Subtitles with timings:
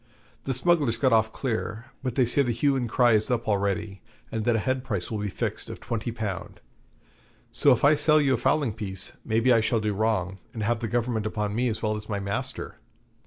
[0.45, 4.01] The smugglers got off clear, but they say the hue and cry is up already,
[4.31, 6.59] and that a head price will be fixed of twenty pound.
[7.51, 10.79] So if I sell you a fowling piece, maybe I shall do wrong, and have
[10.79, 12.79] the Government upon me as well as my master.'